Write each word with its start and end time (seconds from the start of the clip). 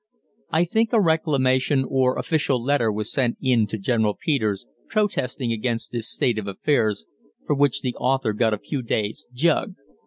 I 0.49 0.65
think 0.65 0.91
a 0.93 0.99
Reclamation 0.99 1.85
or 1.87 2.17
official 2.17 2.59
letter 2.59 2.91
was 2.91 3.11
sent 3.13 3.37
in 3.39 3.67
to 3.67 3.77
General 3.77 4.17
Peters, 4.19 4.65
protesting 4.89 5.51
against 5.51 5.91
this 5.91 6.09
state 6.09 6.39
of 6.39 6.47
affairs, 6.47 7.05
for 7.45 7.55
which 7.55 7.81
the 7.81 7.93
author 7.97 8.33
got 8.33 8.51
a 8.55 8.57
few 8.57 8.81
days' 8.81 9.27
"jug." 9.31 9.75